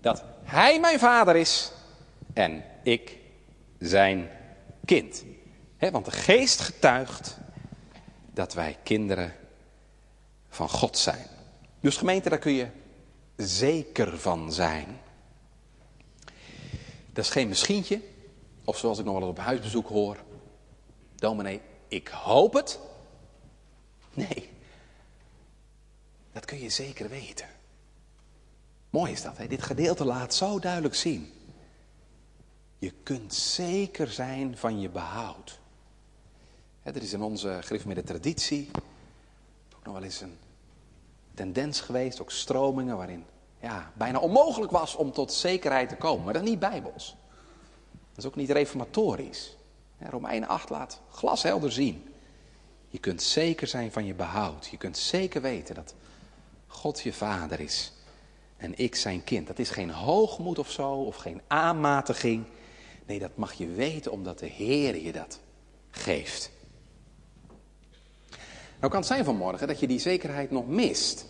[0.00, 1.72] Dat Hij mijn vader is
[2.32, 3.18] en ik
[3.78, 4.30] zijn
[4.84, 5.24] kind.
[5.78, 7.36] want de geest getuigt
[8.34, 9.34] dat wij kinderen
[10.48, 11.26] van God zijn.
[11.80, 12.68] Dus gemeente, daar kun je
[13.36, 15.00] zeker van zijn.
[17.12, 18.00] Dat is geen misschientje,
[18.64, 20.16] of zoals ik nog wel eens op huisbezoek hoor.
[21.14, 22.78] Dominee, ik hoop het.
[24.14, 24.50] Nee,
[26.32, 27.48] dat kun je zeker weten.
[28.90, 29.46] Mooi is dat, hè?
[29.46, 31.32] dit gedeelte laat zo duidelijk zien.
[32.78, 35.60] Je kunt zeker zijn van je behoud.
[36.84, 37.60] Er is in onze
[37.94, 38.70] de traditie
[39.76, 40.38] ook nog wel eens een
[41.34, 43.24] tendens geweest, ook stromingen waarin
[43.60, 46.24] ja, bijna onmogelijk was om tot zekerheid te komen.
[46.24, 47.16] Maar dat is niet bijbels.
[47.90, 49.56] Dat is ook niet reformatorisch.
[49.98, 52.14] Romeinen 8 laat glashelder zien.
[52.88, 54.66] Je kunt zeker zijn van je behoud.
[54.66, 55.94] Je kunt zeker weten dat
[56.66, 57.92] God je vader is
[58.56, 59.46] en ik zijn kind.
[59.46, 62.44] Dat is geen hoogmoed of zo, of geen aanmatiging.
[63.06, 65.40] Nee, dat mag je weten omdat de Heer je dat
[65.90, 66.50] geeft.
[68.84, 71.26] Nou kan het zijn vanmorgen dat je die zekerheid nog mist.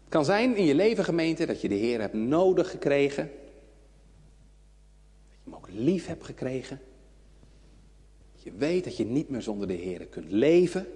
[0.00, 3.24] Het kan zijn in je leven gemeente dat je de Heer hebt nodig gekregen.
[3.24, 3.32] Dat
[5.30, 6.80] je hem ook lief hebt gekregen.
[8.34, 10.86] Dat je weet dat je niet meer zonder de Heer kunt leven.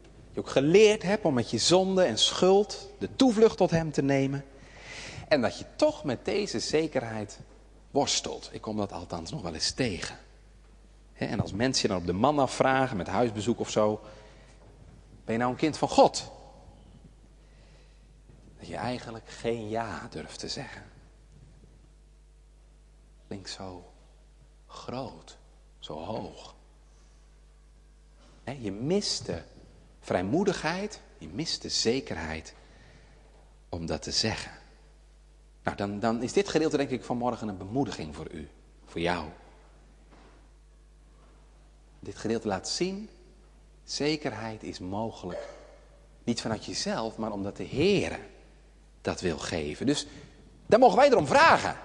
[0.00, 3.92] Dat je ook geleerd hebt om met je zonde en schuld de toevlucht tot Hem
[3.92, 4.44] te nemen.
[5.28, 7.38] En dat je toch met deze zekerheid
[7.90, 8.50] worstelt.
[8.52, 10.30] Ik kom dat althans nog wel eens tegen.
[11.28, 14.00] En als mensen dan op de man afvragen met huisbezoek of zo.
[15.24, 16.30] Ben je nou een kind van God?
[18.58, 20.82] Dat je eigenlijk geen ja durft te zeggen.
[23.26, 23.92] Klinkt zo
[24.66, 25.38] groot,
[25.78, 26.54] zo hoog.
[28.58, 29.42] Je mist de
[30.00, 32.54] vrijmoedigheid, je mist de zekerheid
[33.68, 34.52] om dat te zeggen.
[35.62, 38.48] Nou, dan, dan is dit gedeelte denk ik vanmorgen een bemoediging voor u,
[38.84, 39.28] voor jou.
[42.02, 43.08] Dit gedeelte laat zien,
[43.84, 45.48] zekerheid is mogelijk.
[46.24, 48.18] Niet vanuit jezelf, maar omdat de Heer
[49.00, 49.86] dat wil geven.
[49.86, 50.06] Dus
[50.66, 51.76] daar mogen wij erom vragen.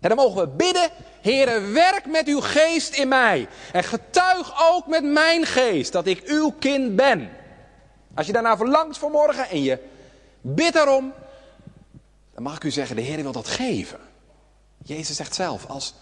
[0.00, 0.90] En dan mogen we bidden,
[1.20, 3.48] Heere, werk met uw geest in mij.
[3.72, 7.30] En getuig ook met mijn geest dat ik uw kind ben.
[8.14, 9.78] Als je daarna verlangt vanmorgen en je
[10.40, 11.12] bidt erom,
[12.34, 14.00] dan mag ik u zeggen, de Heer wil dat geven.
[14.84, 15.94] Jezus zegt zelf, als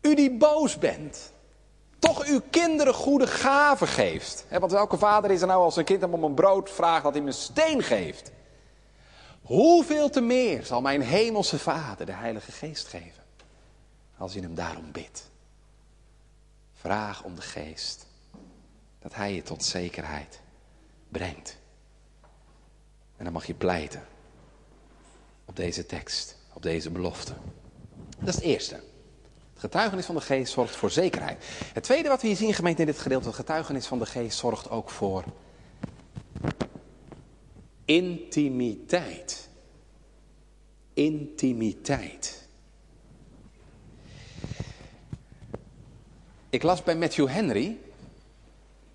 [0.00, 1.32] u die boos bent,
[1.98, 4.46] toch uw kinderen goede gaven geeft.
[4.50, 7.12] Want welke vader is er nou als een kind hem om een brood vraagt dat
[7.12, 8.30] hij hem een steen geeft?
[9.42, 13.24] Hoeveel te meer zal mijn hemelse vader de Heilige Geest geven?
[14.16, 15.30] Als je hem daarom bidt.
[16.74, 18.06] Vraag om de geest.
[18.98, 20.40] Dat hij je tot zekerheid
[21.08, 21.58] brengt.
[23.16, 24.06] En dan mag je pleiten
[25.44, 27.32] op deze tekst, op deze belofte.
[28.18, 28.87] Dat is het eerste.
[29.58, 31.44] Getuigenis van de geest zorgt voor zekerheid.
[31.72, 34.38] Het tweede wat we hier zien, gemeente, in dit gedeelte, het getuigenis van de geest
[34.38, 35.24] zorgt ook voor
[37.84, 39.48] intimiteit.
[40.94, 42.46] Intimiteit.
[46.50, 47.78] Ik las bij Matthew Henry,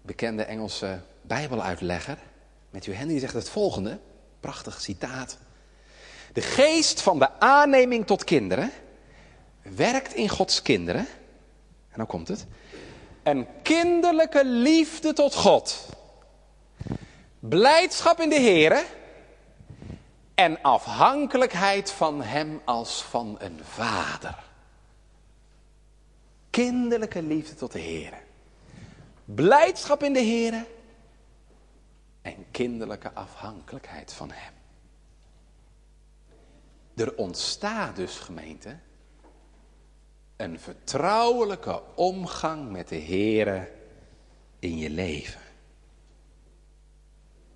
[0.02, 2.18] bekende Engelse Bijbeluitlegger.
[2.70, 4.00] Matthew Henry zegt het volgende,
[4.40, 5.38] prachtig citaat.
[6.34, 8.72] De geest van de aanneming tot kinderen
[9.64, 11.08] werkt in Gods kinderen.
[11.90, 12.46] En dan komt het.
[13.24, 15.90] Een kinderlijke liefde tot God.
[17.40, 18.86] Blijdschap in de Here.
[20.36, 24.44] En afhankelijkheid van Hem als van een vader.
[26.50, 28.18] Kinderlijke liefde tot de Here.
[29.26, 30.66] Blijdschap in de Here.
[32.22, 34.54] En kinderlijke afhankelijkheid van Hem.
[36.96, 38.78] Er ontstaat dus, gemeente,
[40.36, 43.72] een vertrouwelijke omgang met de Here
[44.60, 45.42] in je leven.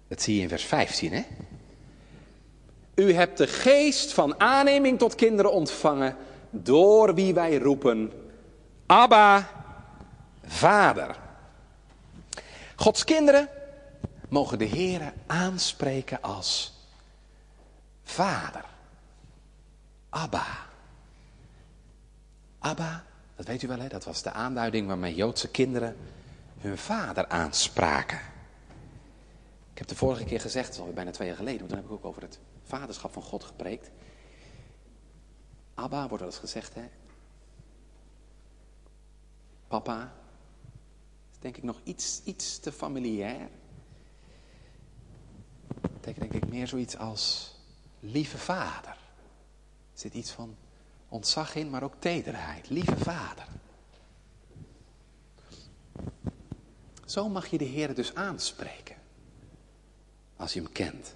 [0.08, 1.24] Dat zie je in vers 15, hè?
[2.96, 6.16] U hebt de geest van aanneming tot kinderen ontvangen,
[6.50, 8.12] door wie wij roepen,
[8.86, 9.50] Abba,
[10.46, 11.16] Vader.
[12.76, 13.50] Gods kinderen
[14.30, 16.74] mogen de Here aanspreken als
[18.04, 18.66] Vader.
[20.10, 20.67] Abba.
[22.60, 23.06] Abba,
[23.36, 23.88] dat weet u wel, hè?
[23.88, 25.98] dat was de aanduiding waarmee Joodse kinderen
[26.58, 28.20] hun vader aanspraken.
[29.72, 31.88] Ik heb de vorige keer gezegd, dat is bijna twee jaar geleden, want toen heb
[31.88, 33.90] ik ook over het vaderschap van God gepreekt.
[35.74, 36.90] Abba wordt wel eens gezegd, hè?
[39.68, 40.14] Papa,
[41.32, 43.50] is denk ik nog iets, iets te familiair.
[45.82, 47.56] Dat betekent denk ik meer zoiets als
[48.00, 48.92] lieve vader.
[49.94, 50.56] Er zit iets van
[51.10, 52.70] ontzag in, maar ook tederheid.
[52.70, 53.46] Lieve vader.
[57.06, 58.96] Zo mag je de Heer dus aanspreken.
[60.36, 61.16] Als je hem kent.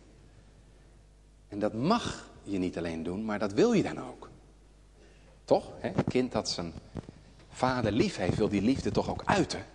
[1.47, 4.29] En dat mag je niet alleen doen, maar dat wil je dan ook.
[5.45, 5.71] Toch?
[5.79, 5.87] Hè?
[5.95, 6.73] Een kind dat zijn
[7.49, 9.65] vader lief heeft, wil die liefde toch ook uiten.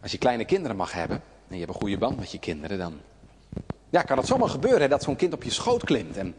[0.00, 2.78] Als je kleine kinderen mag hebben, en je hebt een goede band met je kinderen,
[2.78, 3.00] dan
[3.90, 6.34] ja, kan het zomaar gebeuren dat zo'n kind op je schoot klimt en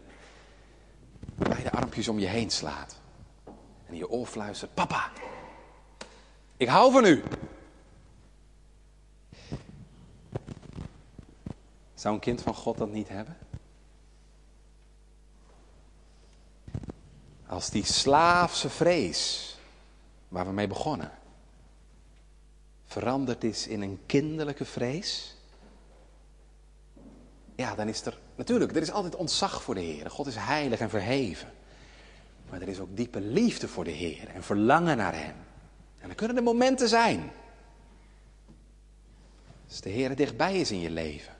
[1.50, 3.00] beide armpjes om je heen slaat.
[3.86, 5.12] En in je oor fluistert, papa,
[6.58, 7.24] ik hou van u.
[11.94, 13.38] Zou een kind van God dat niet hebben?
[17.48, 19.58] Als die slaafse vrees
[20.28, 21.12] waar we mee begonnen
[22.92, 25.36] veranderd is in een kinderlijke vrees,
[27.62, 30.10] ja, dan is er natuurlijk, er is altijd ontzag voor de Heer.
[30.10, 31.54] God is heilig en verheven.
[32.50, 35.36] Maar er is ook diepe liefde voor de Heer en verlangen naar Hem.
[36.00, 37.32] En dan kunnen er momenten zijn.
[39.68, 41.34] Als de Heer dichtbij is in je leven.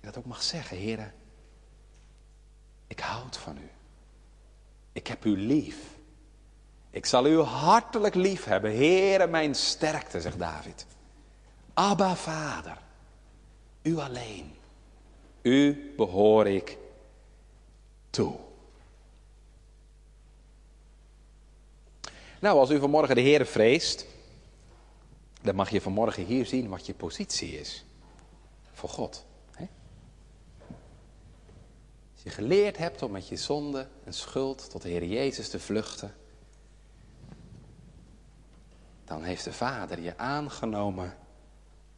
[0.00, 1.12] Je dat ook mag zeggen, Heer,
[2.86, 3.70] ik houd van u.
[4.92, 5.78] Ik heb u lief.
[6.90, 10.86] Ik zal u hartelijk lief hebben, Heere mijn sterkte, zegt David.
[11.74, 12.78] Abba, Vader,
[13.86, 14.54] u alleen.
[15.42, 16.78] U behoor ik
[18.10, 18.36] toe.
[22.40, 24.06] Nou, als u vanmorgen de Heer vreest,
[25.42, 27.84] dan mag je vanmorgen hier zien wat je positie is
[28.72, 29.24] voor God.
[32.14, 35.60] Als je geleerd hebt om met je zonde en schuld tot de Heer Jezus te
[35.60, 36.14] vluchten,
[39.04, 41.16] dan heeft de Vader je aangenomen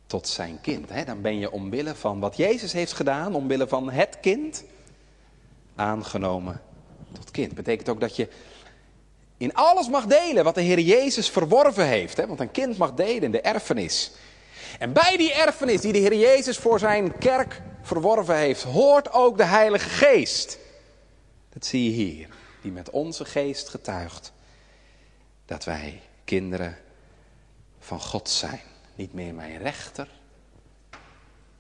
[0.09, 0.89] tot zijn kind.
[1.07, 4.65] Dan ben je omwille van wat Jezus heeft gedaan, omwille van het kind,
[5.75, 6.61] aangenomen
[7.13, 7.55] tot kind.
[7.55, 8.29] Betekent ook dat je
[9.37, 12.17] in alles mag delen wat de Heer Jezus verworven heeft.
[12.17, 12.27] Hè?
[12.27, 14.11] Want een kind mag delen in de erfenis.
[14.79, 19.37] En bij die erfenis die de Heer Jezus voor zijn kerk verworven heeft, hoort ook
[19.37, 20.59] de Heilige Geest.
[21.49, 22.29] Dat zie je hier,
[22.63, 24.33] die met onze geest getuigt
[25.47, 26.79] dat wij kinderen
[27.79, 28.61] van God zijn.
[28.99, 30.09] Niet meer mijn rechter,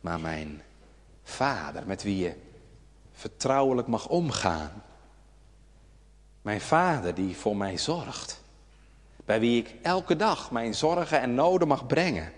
[0.01, 0.62] maar mijn
[1.22, 2.34] vader, met wie je
[3.12, 4.82] vertrouwelijk mag omgaan.
[6.43, 8.43] Mijn vader die voor mij zorgt.
[9.24, 12.32] Bij wie ik elke dag mijn zorgen en noden mag brengen.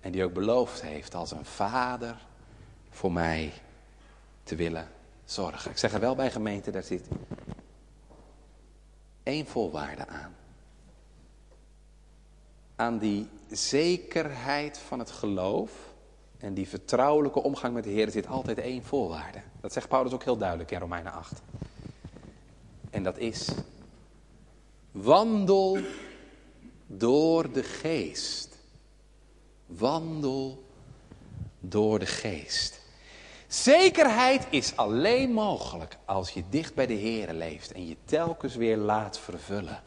[0.00, 2.16] En die ook beloofd heeft als een vader
[2.90, 3.52] voor mij
[4.42, 4.88] te willen
[5.24, 5.70] zorgen.
[5.70, 7.08] Ik zeg er wel bij gemeente, daar zit
[9.22, 10.34] één voorwaarde aan.
[12.82, 15.70] Aan die zekerheid van het geloof
[16.38, 19.42] en die vertrouwelijke omgang met de Heer zit altijd één voorwaarde.
[19.60, 21.42] Dat zegt Paulus ook heel duidelijk in Romeinen 8.
[22.90, 23.48] En dat is,
[24.90, 25.78] wandel
[26.86, 28.58] door de geest.
[29.66, 30.64] Wandel
[31.60, 32.80] door de geest.
[33.46, 38.76] Zekerheid is alleen mogelijk als je dicht bij de Heer leeft en je telkens weer
[38.76, 39.82] laat vervullen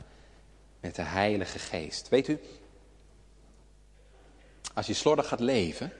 [0.80, 2.10] met de Heilige Geest.
[2.10, 2.39] Weet u,
[4.76, 5.91] als je slordig gaat leven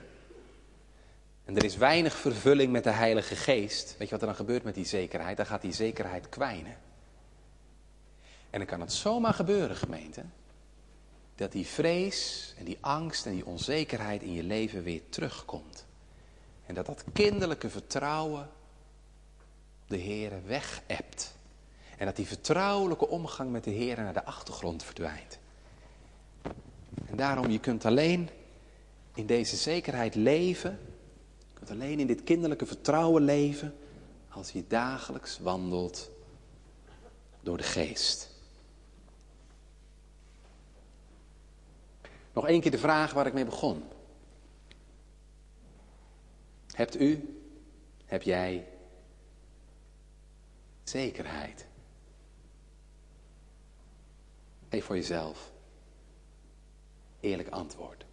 [1.46, 4.64] en er is weinig vervulling met de Heilige Geest, weet je wat er dan gebeurt
[4.64, 5.38] met die zekerheid?
[5.38, 6.78] Dan gaat die zekerheid kwijnen.
[8.50, 10.24] En dan kan het zomaar gebeuren, gemeente,
[11.36, 15.86] dat die vrees en die angst en die onzekerheid in je leven weer terugkomt.
[16.66, 18.50] En dat dat kinderlijke vertrouwen
[19.88, 21.36] de Heer wegebt.
[21.98, 25.40] En dat die vertrouwelijke omgang met de Heer naar de achtergrond verdwijnt.
[27.06, 28.30] En daarom, je kunt alleen
[29.16, 30.80] in deze zekerheid leven,
[31.48, 33.76] je kunt alleen in dit kinderlijke vertrouwen leven,
[34.30, 36.12] als je dagelijks wandelt
[37.42, 38.34] door de geest.
[42.34, 43.84] Nog één keer de vraag waar ik mee begon.
[46.68, 47.40] Hebt u,
[48.06, 48.68] heb jij
[50.84, 51.66] zekerheid?
[54.70, 55.52] Geef voor jezelf
[57.20, 58.06] eerlijk antwoord.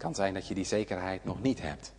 [0.00, 1.92] Kan zijn dat je die zekerheid nog niet hebt.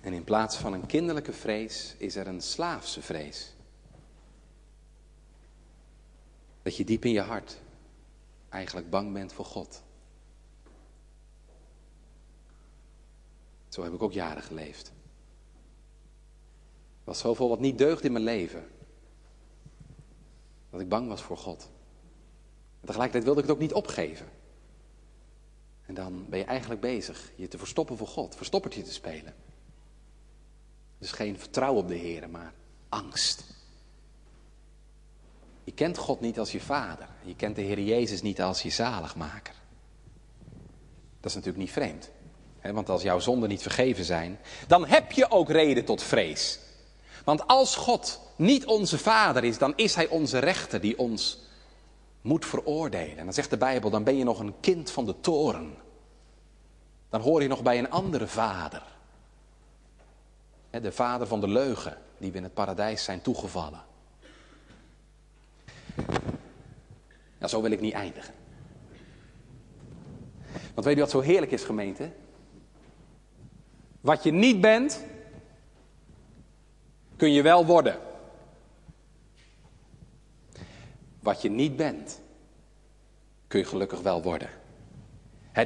[0.00, 3.54] En in plaats van een kinderlijke vrees is er een slaafse vrees.
[6.62, 7.60] Dat je diep in je hart
[8.48, 9.82] eigenlijk bang bent voor God.
[13.68, 14.86] Zo heb ik ook jaren geleefd.
[16.98, 18.68] Er was zoveel wat niet deugd in mijn leven.
[20.70, 21.70] Dat ik bang was voor God.
[22.80, 24.37] En tegelijkertijd wilde ik het ook niet opgeven.
[25.88, 29.34] En dan ben je eigenlijk bezig je te verstoppen voor God, verstoppertje te spelen.
[30.98, 32.52] Dus geen vertrouwen op de Heer, maar
[32.88, 33.44] angst.
[35.64, 37.08] Je kent God niet als je vader.
[37.24, 39.54] Je kent de Heer Jezus niet als je zaligmaker.
[41.20, 42.10] Dat is natuurlijk niet vreemd.
[42.58, 42.72] Hè?
[42.72, 46.58] Want als jouw zonden niet vergeven zijn, dan heb je ook reden tot vrees.
[47.24, 51.38] Want als God niet onze vader is, dan is hij onze rechter die ons
[52.20, 53.18] moet veroordelen.
[53.18, 55.74] En dan zegt de Bijbel, dan ben je nog een kind van de toren.
[57.08, 58.82] Dan hoor je nog bij een andere vader.
[60.70, 63.82] De vader van de leugen, die we in het paradijs zijn toegevallen.
[67.38, 68.34] Nou, zo wil ik niet eindigen.
[70.74, 72.10] Want weet u wat zo heerlijk is, gemeente?
[74.00, 75.04] Wat je niet bent,
[77.16, 78.07] kun je wel worden.
[81.28, 82.20] Wat je niet bent,
[83.46, 84.50] kun je gelukkig wel worden.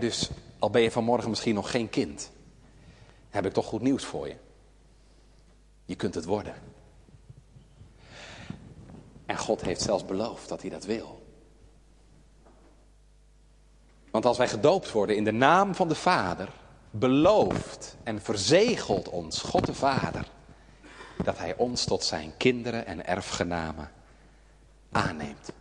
[0.00, 2.30] dus al ben je vanmorgen misschien nog geen kind,
[3.30, 4.36] heb ik toch goed nieuws voor je.
[5.84, 6.54] Je kunt het worden.
[9.26, 11.26] En God heeft zelfs beloofd dat hij dat wil.
[14.10, 16.48] Want als wij gedoopt worden in de naam van de Vader,
[16.90, 20.30] belooft en verzegelt ons God de Vader
[21.24, 23.90] dat Hij ons tot zijn kinderen en erfgenamen
[24.92, 25.52] aanneemt.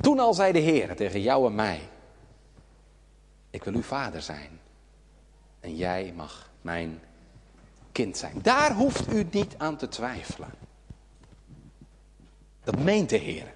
[0.00, 1.88] Toen al zei de Heer tegen jou en mij,
[3.50, 4.60] ik wil uw vader zijn
[5.60, 7.00] en jij mag mijn
[7.92, 8.42] kind zijn.
[8.42, 10.50] Daar hoeft u niet aan te twijfelen.
[12.64, 13.52] Dat meent de Heer.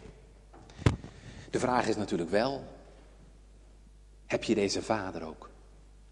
[1.50, 2.64] De vraag is natuurlijk wel,
[4.26, 5.50] heb je deze vader ook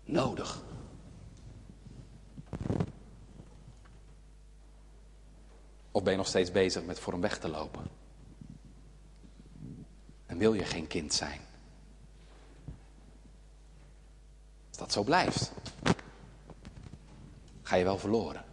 [0.04, 0.62] nodig?
[5.90, 7.82] Of ben je nog steeds bezig met voor hem weg te lopen?
[10.38, 11.40] Wil je geen kind zijn?
[14.68, 15.52] Als dat zo blijft,
[17.62, 18.44] ga je wel verloren.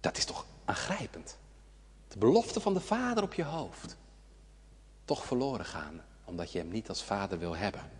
[0.00, 1.36] Dat is toch aangrijpend.
[2.08, 3.96] De belofte van de vader op je hoofd.
[5.04, 7.90] Toch verloren gaan, omdat je hem niet als vader wil hebben.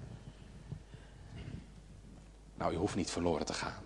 [2.54, 3.82] Nou, u hoeft niet verloren te gaan.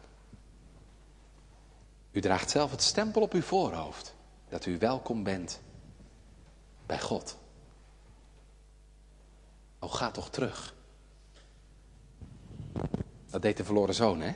[2.10, 4.14] U draagt zelf het stempel op uw voorhoofd
[4.48, 5.60] dat u welkom bent
[6.88, 7.36] bij God.
[9.78, 10.74] Oh, ga toch terug.
[13.30, 14.32] Dat deed de verloren zoon, hè?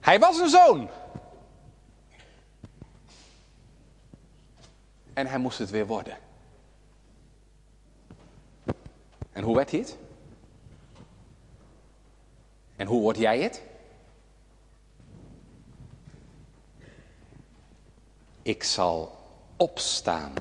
[0.00, 0.88] Hij was een zoon.
[5.12, 6.18] En hij moest het weer worden.
[9.32, 9.96] En hoe werd hij het?
[12.76, 13.62] En hoe word jij het?
[18.42, 19.21] Ik zal
[19.62, 20.32] opstaan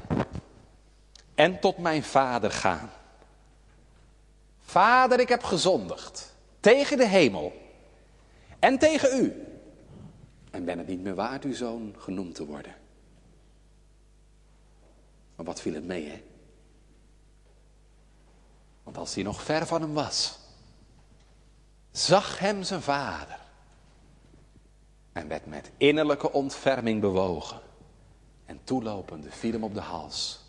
[1.36, 2.90] en tot mijn vader gaan.
[4.60, 7.54] Vader, ik heb gezondigd tegen de hemel
[8.60, 9.46] en tegen u.
[10.52, 12.76] En ben het niet meer waard uw zoon genoemd te worden.
[15.36, 16.24] Maar wat viel het mee, hè?
[18.84, 20.40] Want als hij nog ver van hem was,
[21.92, 23.40] zag hem zijn vader
[25.12, 27.71] en werd met innerlijke ontferming bewogen.
[28.52, 30.40] En toelopende viel hem op de hals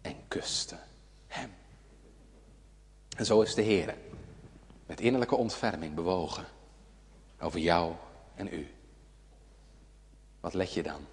[0.00, 0.78] en kuste
[1.26, 1.54] hem.
[3.16, 3.96] En zo is de Heer
[4.86, 6.46] met innerlijke ontferming bewogen
[7.40, 7.94] over jou
[8.34, 8.74] en u.
[10.40, 11.06] Wat let je dan?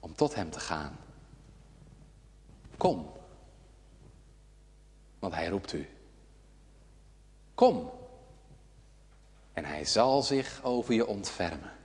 [0.00, 0.96] Om tot hem te gaan.
[2.76, 3.12] Kom.
[5.18, 5.88] Want hij roept u.
[7.54, 7.90] Kom.
[9.52, 11.78] En hij zal zich over je ontfermen.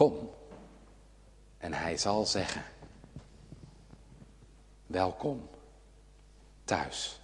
[0.00, 0.30] Kom.
[1.58, 2.64] En hij zal zeggen,
[4.86, 5.48] welkom
[6.64, 7.20] thuis,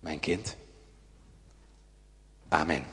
[0.00, 0.56] mijn kind.
[2.48, 2.84] Amen.